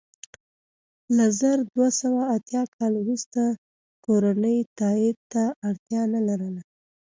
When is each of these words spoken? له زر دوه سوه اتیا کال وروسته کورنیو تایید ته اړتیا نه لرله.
له 1.15 1.25
زر 1.39 1.57
دوه 1.73 1.87
سوه 2.01 2.21
اتیا 2.35 2.63
کال 2.75 2.93
وروسته 2.99 3.41
کورنیو 4.05 4.69
تایید 4.79 5.17
ته 5.31 5.43
اړتیا 5.67 6.01
نه 6.13 6.21
لرله. 6.27 6.61